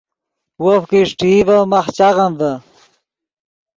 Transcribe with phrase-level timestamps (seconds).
[0.63, 2.51] وف کہ اݰٹئی ڤے ماخ چاغم ڤے